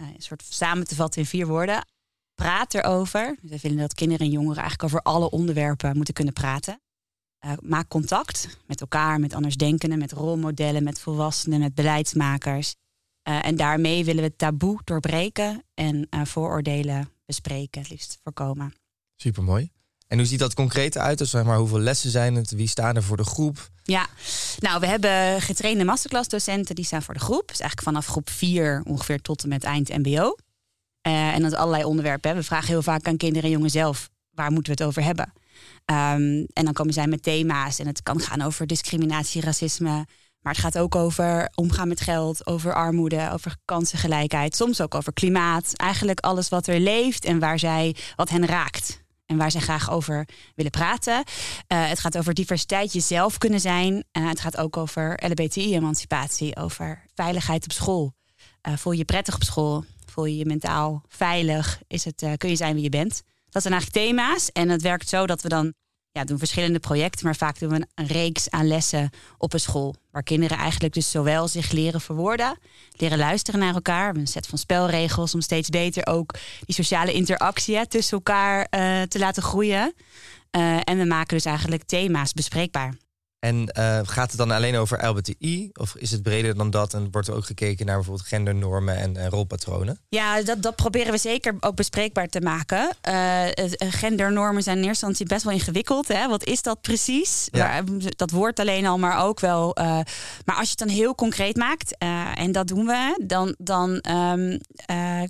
[0.00, 1.84] uh, een soort samen te vatten in vier woorden.
[2.42, 3.36] Praat erover.
[3.42, 6.80] We vinden dat kinderen en jongeren eigenlijk over alle onderwerpen moeten kunnen praten.
[7.44, 12.74] Uh, maak contact met elkaar, met andersdenkenden, met rolmodellen, met volwassenen, met beleidsmakers.
[13.22, 18.74] en daarmee willen we taboe doorbreken en vooroordelen bespreken, het liefst voorkomen.
[19.16, 19.70] Supermooi.
[20.08, 21.18] En hoe ziet dat concreet uit?
[21.18, 22.50] Dus zeg maar, hoeveel lessen zijn het?
[22.50, 23.70] Wie staan er voor de groep?
[23.82, 24.06] Ja,
[24.58, 27.48] nou, we hebben getrainde masterclassdocenten die staan voor de groep.
[27.48, 30.36] Dus eigenlijk vanaf groep 4 ongeveer tot en met eind MBO.
[31.06, 32.34] Uh, en dat allerlei onderwerpen.
[32.34, 35.32] We vragen heel vaak aan kinderen en jongen zelf: waar moeten we het over hebben?
[35.86, 37.78] Um, en dan komen zij met thema's.
[37.78, 40.06] En het kan gaan over discriminatie, racisme.
[40.40, 44.56] Maar het gaat ook over omgaan met geld, over armoede, over kansengelijkheid.
[44.56, 45.72] Soms ook over klimaat.
[45.76, 49.90] Eigenlijk alles wat er leeft en waar zij, wat hen raakt en waar zij graag
[49.90, 51.14] over willen praten.
[51.14, 53.94] Uh, het gaat over diversiteit, jezelf kunnen zijn.
[53.94, 58.12] Uh, het gaat ook over LBTI-emancipatie, over veiligheid op school.
[58.68, 59.84] Uh, voel je je prettig op school?
[60.06, 61.80] Voel je je mentaal veilig?
[61.86, 63.22] Is het, kun je zijn wie je bent?
[63.50, 64.52] Dat zijn eigenlijk thema's.
[64.52, 65.74] En het werkt zo dat we dan
[66.12, 69.94] ja, doen verschillende projecten, maar vaak doen we een reeks aan lessen op een school.
[70.10, 72.58] Waar kinderen eigenlijk dus zowel zich leren verwoorden,
[72.96, 74.16] leren luisteren naar elkaar.
[74.16, 79.18] Een set van spelregels om steeds beter ook die sociale interactie tussen elkaar uh, te
[79.18, 79.94] laten groeien.
[80.84, 82.94] En we maken dus eigenlijk thema's bespreekbaar.
[83.44, 85.70] En uh, gaat het dan alleen over LBTI?
[85.72, 86.94] Of is het breder dan dat?
[86.94, 89.98] En wordt er ook gekeken naar bijvoorbeeld gendernormen en, en rolpatronen?
[90.08, 92.96] Ja, dat, dat proberen we zeker ook bespreekbaar te maken.
[93.08, 93.44] Uh,
[93.78, 96.08] gendernormen zijn in eerste instantie best wel ingewikkeld.
[96.08, 96.28] Hè?
[96.28, 97.48] Wat is dat precies?
[97.50, 97.82] Ja.
[98.16, 99.78] dat woord alleen al, maar ook wel.
[99.78, 99.84] Uh,
[100.44, 101.96] maar als je het dan heel concreet maakt,
[102.34, 104.58] en dat doen we, dan, dan um,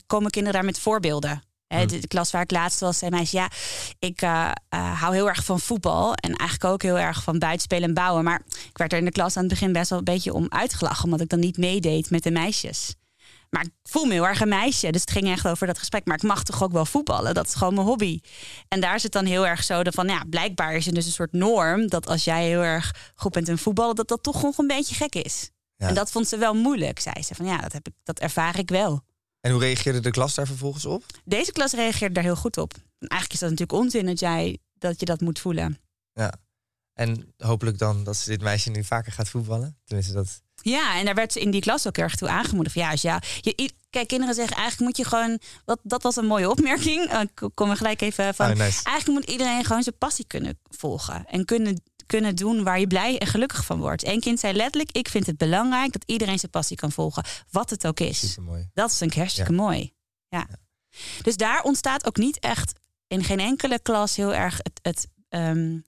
[0.07, 1.43] komen kinderen daar met voorbeelden.
[1.73, 3.51] De, klas waar ik laatst was, zei meisje, ja,
[3.99, 6.15] ik uh, uh, hou heel erg van voetbal.
[6.15, 8.25] En eigenlijk ook heel erg van buitenspelen en bouwen.
[8.25, 10.47] Maar ik werd er in de klas aan het begin best wel een beetje om
[10.49, 11.05] uitgelachen.
[11.05, 12.95] Omdat ik dan niet meedeed met de meisjes.
[13.51, 14.91] Maar ik voel me heel erg een meisje.
[14.91, 16.05] Dus het ging echt over dat gesprek.
[16.05, 17.35] Maar ik mag toch ook wel voetballen.
[17.35, 18.21] Dat is gewoon mijn hobby.
[18.69, 21.13] En daar is het dan heel erg zo van, ja, blijkbaar is er dus een
[21.13, 21.89] soort norm.
[21.89, 24.95] Dat als jij heel erg goed bent in voetballen, dat dat toch nog een beetje
[24.95, 25.51] gek is.
[25.77, 25.89] Ja.
[25.89, 27.35] En dat vond ze wel moeilijk, zei ze.
[27.35, 29.03] Van ja, dat, heb ik, dat ervaar ik wel.
[29.43, 31.05] En hoe reageerde de klas daar vervolgens op?
[31.25, 32.75] Deze klas reageerde daar heel goed op.
[32.99, 35.79] eigenlijk is dat natuurlijk onzin dat, jij, dat je dat moet voelen.
[36.13, 36.35] Ja.
[36.93, 39.79] En hopelijk dan dat ze dit meisje nu vaker gaat voetballen.
[39.85, 40.43] Tenminste, dat.
[40.63, 42.75] Ja, en daar werd ze in die klas ook erg toe aangemoedigd.
[42.75, 45.39] Ja, als ja, je, kijk, kinderen zeggen eigenlijk moet je gewoon.
[45.65, 47.13] Wat, dat was een mooie opmerking.
[47.13, 48.51] Uh, ik kom er gelijk even van.
[48.51, 48.85] Oh, nice.
[48.85, 51.27] Eigenlijk moet iedereen gewoon zijn passie kunnen volgen.
[51.27, 54.07] En kunnen kunnen doen waar je blij en gelukkig van wordt.
[54.07, 57.71] Eén kind zei letterlijk: Ik vind het belangrijk dat iedereen zijn passie kan volgen, wat
[57.71, 58.37] het ook is.
[58.75, 59.93] Dat is een hartstikke mooi.
[60.29, 60.47] Ja.
[61.23, 62.73] Dus daar ontstaat ook niet echt
[63.07, 65.79] in geen enkele klas heel erg het, het ehm,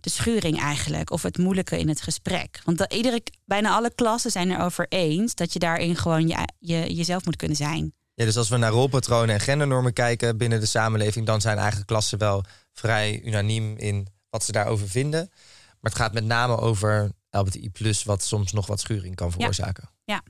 [0.00, 1.10] de schuring eigenlijk.
[1.10, 2.60] Of het moeilijke in het gesprek.
[2.64, 6.94] Want dat, iedere, bijna alle klassen zijn erover eens dat je daarin gewoon je, je,
[6.94, 7.94] jezelf moet kunnen zijn.
[8.14, 11.86] Ja, dus als we naar rolpatronen en gendernormen kijken binnen de samenleving, dan zijn eigenlijk
[11.86, 15.30] klassen wel vrij unaniem in wat ze daarover vinden.
[15.86, 17.70] Maar het gaat met name over LBTI,
[18.04, 19.88] wat soms nog wat schuring kan veroorzaken.
[20.04, 20.22] Ja.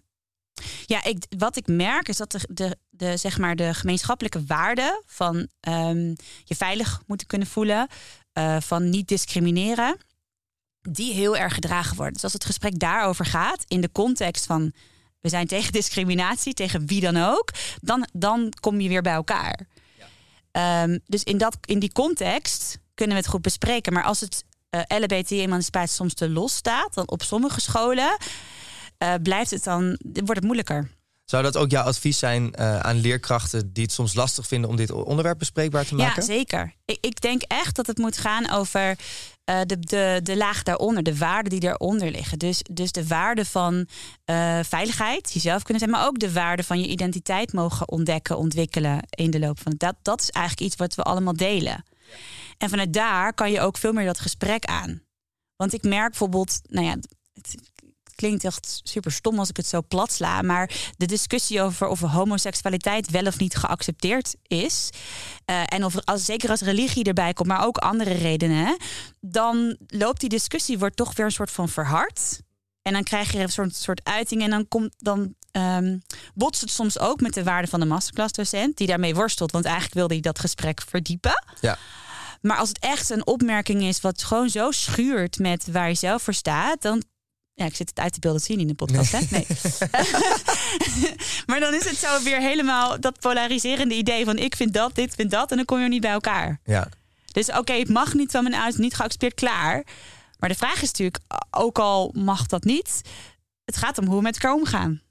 [0.86, 5.02] Ja, ik, wat ik merk is dat de, de, de, zeg maar de gemeenschappelijke waarden
[5.06, 6.14] van ehm,
[6.44, 7.88] je veilig moeten kunnen voelen,
[8.38, 9.96] uh, van niet discrimineren,
[10.80, 12.14] die heel erg gedragen worden.
[12.14, 14.72] Dus als het gesprek daarover gaat, in de context van
[15.20, 19.66] we zijn tegen discriminatie, tegen wie dan ook, dan, dan kom je weer bij elkaar.
[20.52, 23.92] Um, dus in, dat, in die context kunnen we het goed bespreken.
[23.92, 28.16] Maar als het uh, eh, LBT-emancipatie soms te los staat, dan op sommige scholen
[28.98, 30.90] uh, blijft het dan, wordt het moeilijker.
[31.24, 34.76] Zou dat ook jouw advies zijn uh, aan leerkrachten die het soms lastig vinden om
[34.76, 36.22] dit onderwerp bespreekbaar te maken?
[36.22, 36.74] Ja, zeker.
[36.84, 41.02] Ik, ik denk echt dat het moet gaan over uh, de, de, de laag daaronder,
[41.02, 42.38] de waarden die daaronder liggen.
[42.38, 46.80] Dus, dus de waarde van uh, veiligheid, jezelf kunnen zijn, maar ook de waarde van
[46.80, 49.80] je identiteit mogen ontdekken, ontwikkelen in de loop van het.
[49.80, 51.84] Dat, dat is eigenlijk iets wat we allemaal delen.
[52.58, 55.02] En vanuit daar kan je ook veel meer dat gesprek aan.
[55.56, 56.96] Want ik merk bijvoorbeeld, nou ja,
[57.32, 57.54] het
[58.16, 60.42] klinkt echt super stom als ik het zo plat sla.
[60.42, 64.90] Maar de discussie over of homoseksualiteit wel of niet geaccepteerd is.
[65.46, 68.76] Uh, en of als, zeker als religie erbij komt, maar ook andere redenen.
[69.20, 72.40] Dan loopt die discussie, wordt toch weer een soort van verhard.
[72.82, 74.42] En dan krijg je een soort, soort uiting.
[74.42, 76.02] En dan, komt, dan um,
[76.34, 78.76] botst het soms ook met de waarde van de masterclassdocent.
[78.76, 79.52] Die daarmee worstelt.
[79.52, 81.44] Want eigenlijk wilde hij dat gesprek verdiepen.
[81.60, 81.78] Ja.
[82.46, 86.22] Maar als het echt een opmerking is wat gewoon zo schuurt met waar je zelf
[86.22, 87.02] voor staat, dan
[87.54, 89.18] ja, ik zit het uit te beelden, dat zie je niet in de podcast, hè?
[89.30, 89.46] Nee.
[91.46, 95.14] maar dan is het zo weer helemaal dat polariserende idee van ik vind dat, dit
[95.14, 95.50] vind dat.
[95.50, 96.60] En dan kom je niet bij elkaar.
[96.64, 96.88] Ja.
[97.32, 99.86] Dus oké, het mag niet van mijn ouders, niet geaccepteerd, klaar.
[100.38, 101.18] Maar de vraag is natuurlijk,
[101.50, 103.00] ook al mag dat niet,
[103.64, 105.02] het gaat om hoe we met elkaar omgaan.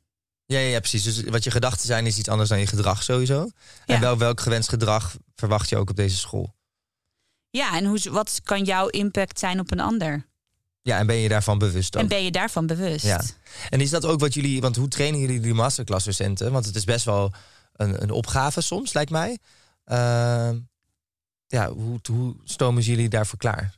[0.46, 1.04] Ja, ja, precies.
[1.04, 3.50] Dus wat je gedachten zijn is iets anders dan je gedrag sowieso.
[3.86, 6.55] En wel welk gewenst gedrag verwacht je ook op deze school?
[7.56, 10.26] Ja, en hoe, wat kan jouw impact zijn op een ander?
[10.82, 12.02] Ja, en ben je daarvan bewust ook?
[12.02, 13.06] En ben je daarvan bewust?
[13.06, 13.22] Ja.
[13.70, 16.52] En is dat ook wat jullie, want hoe trainen jullie die masterclass-docenten?
[16.52, 17.32] Want het is best wel
[17.74, 19.30] een, een opgave soms, lijkt mij.
[19.86, 20.50] Uh,
[21.48, 23.76] ja, hoe, hoe stomen jullie daarvoor klaar?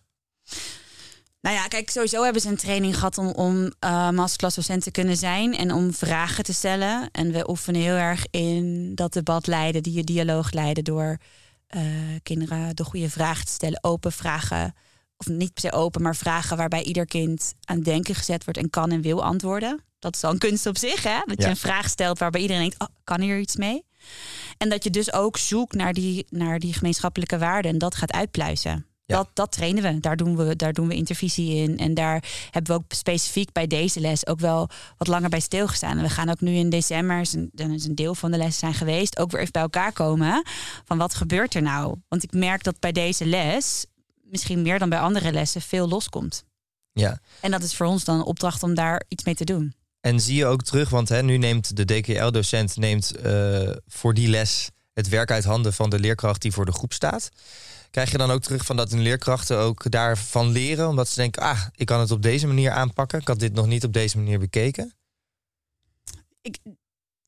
[1.42, 5.18] Nou ja, kijk, sowieso hebben ze een training gehad om, om uh, masterclass-docent te kunnen
[5.18, 7.10] zijn en om vragen te stellen.
[7.12, 11.18] En we oefenen heel erg in dat debat leiden, die dialoog leiden door
[11.75, 11.82] uh,
[12.23, 14.73] kinderen de goede vragen te stellen, open vragen
[15.17, 18.69] of niet per se open, maar vragen waarbij ieder kind aan denken gezet wordt en
[18.69, 19.84] kan en wil antwoorden.
[19.99, 21.19] Dat is al een kunst op zich, hè?
[21.25, 23.86] Dat je een vraag stelt waarbij iedereen denkt, oh, kan hier iets mee?
[24.58, 28.12] En dat je dus ook zoekt naar die, naar die gemeenschappelijke waarden en dat gaat
[28.12, 28.86] uitpluizen.
[29.08, 30.00] Dat, dat trainen we.
[30.00, 31.78] Daar doen we, daar doen we intervisie in.
[31.78, 35.98] En daar hebben we ook specifiek bij deze les ook wel wat langer bij stilgestaan.
[35.98, 38.74] En we gaan ook nu in december, dan is een deel van de les zijn
[38.74, 40.43] geweest, ook weer even bij elkaar komen.
[40.86, 41.96] Van wat gebeurt er nou?
[42.08, 43.86] Want ik merk dat bij deze les
[44.22, 46.43] misschien meer dan bij andere lessen veel loskomt.
[46.91, 47.20] Ja.
[47.41, 49.76] En dat is voor ons dan een opdracht om daar iets mee te doen.
[50.02, 54.28] En zie je ook terug, want hè, nu neemt de DKL-docent neemt, uh, voor die
[54.28, 57.30] les het werk uit handen van de leerkracht die voor de groep staat.
[57.92, 61.42] Krijg je dan ook terug van dat een leerkrachten ook daarvan leren, omdat ze denken,
[61.42, 63.20] ah, ik kan het op deze manier aanpakken.
[63.20, 64.94] Ik had dit nog niet op deze manier bekeken.
[66.42, 66.58] Ik,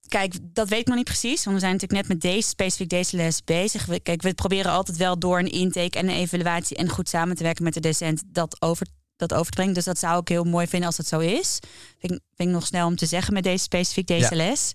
[0.08, 1.44] Kijk, dat weet ik nog niet precies.
[1.44, 3.86] Want we zijn natuurlijk net met deze, specifiek deze les bezig.
[3.86, 7.36] We, kijk, we proberen altijd wel door een intake en een evaluatie en goed samen
[7.36, 9.74] te werken met de docent dat over, dat over te brengen.
[9.74, 11.60] Dus dat zou ik heel mooi vinden als dat zo is.
[12.00, 14.74] Vind, vind ik nog snel om te zeggen met deze specifiek deze les.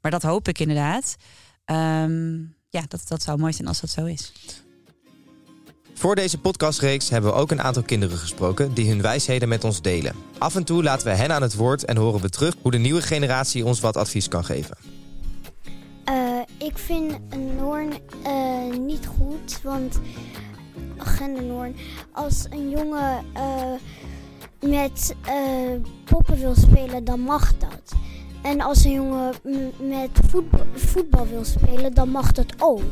[0.00, 1.16] Maar dat hoop ik inderdaad.
[1.70, 4.32] Um, ja, dat, dat zou mooi zijn als dat zo is.
[5.94, 9.82] Voor deze podcastreeks hebben we ook een aantal kinderen gesproken die hun wijsheden met ons
[9.82, 10.14] delen.
[10.38, 12.78] Af en toe laten we hen aan het woord en horen we terug hoe de
[12.78, 14.76] nieuwe generatie ons wat advies kan geven.
[16.08, 17.92] Uh, ik vind een Noorn
[18.26, 20.00] uh, niet goed, want
[20.98, 21.76] gendernoorn.
[22.12, 23.72] Als een jongen uh,
[24.70, 25.14] met
[26.04, 27.94] poppen wil spelen, dan mag dat.
[28.46, 29.34] En als een jongen
[29.80, 32.82] met voetbal, voetbal wil spelen, dan mag dat ook.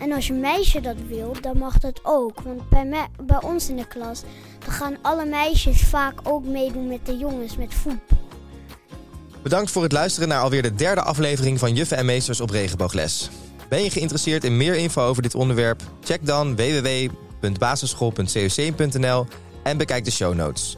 [0.00, 2.40] En als je meisje dat wil, dan mag dat ook.
[2.40, 4.22] Want bij, bij ons in de klas,
[4.58, 8.18] dan gaan alle meisjes vaak ook meedoen met de jongens met voetbal.
[9.42, 13.30] Bedankt voor het luisteren naar alweer de derde aflevering van Juffen en Meesters op Regenboogles.
[13.68, 15.82] Ben je geïnteresseerd in meer info over dit onderwerp?
[16.02, 19.26] Check dan www.basisschool.coc.nl
[19.62, 20.76] en bekijk de show notes.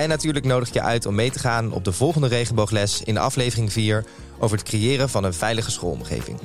[0.00, 3.18] En natuurlijk nodig ik je uit om mee te gaan op de volgende regenboogles in
[3.18, 4.04] aflevering 4
[4.38, 6.38] over het creëren van een veilige schoolomgeving.